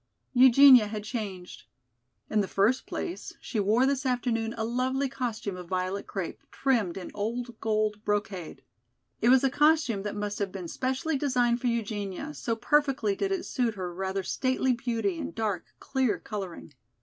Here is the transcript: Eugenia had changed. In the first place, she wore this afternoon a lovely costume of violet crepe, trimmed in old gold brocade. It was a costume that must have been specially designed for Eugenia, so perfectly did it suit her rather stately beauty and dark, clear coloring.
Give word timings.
Eugenia 0.33 0.87
had 0.87 1.03
changed. 1.03 1.65
In 2.27 2.41
the 2.41 2.47
first 2.47 2.87
place, 2.87 3.33
she 3.39 3.59
wore 3.59 3.85
this 3.85 4.03
afternoon 4.03 4.55
a 4.57 4.65
lovely 4.65 5.07
costume 5.07 5.55
of 5.55 5.67
violet 5.67 6.07
crepe, 6.07 6.41
trimmed 6.49 6.97
in 6.97 7.11
old 7.13 7.59
gold 7.61 8.03
brocade. 8.03 8.63
It 9.21 9.29
was 9.29 9.43
a 9.43 9.51
costume 9.51 10.01
that 10.01 10.15
must 10.15 10.39
have 10.39 10.51
been 10.51 10.67
specially 10.67 11.19
designed 11.19 11.61
for 11.61 11.67
Eugenia, 11.67 12.33
so 12.33 12.55
perfectly 12.55 13.15
did 13.15 13.31
it 13.31 13.45
suit 13.45 13.75
her 13.75 13.93
rather 13.93 14.23
stately 14.23 14.73
beauty 14.73 15.19
and 15.19 15.35
dark, 15.35 15.67
clear 15.79 16.17
coloring. 16.17 16.73